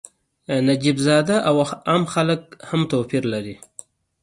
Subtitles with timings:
[0.67, 1.57] نجیب زاده او
[1.87, 3.55] عام خلک هم توپیر لري.